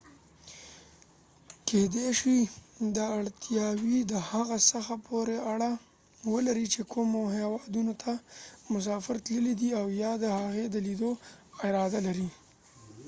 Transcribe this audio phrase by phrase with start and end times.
[1.67, 5.71] کيدې شي چې دا اړتیاوې د هغه څه پورې اړه
[6.33, 8.13] ولري چې کومو هیوادونو ته
[8.73, 11.11] مسافر تللی دی او یا د هغې د لیدو
[11.65, 12.29] اراده لري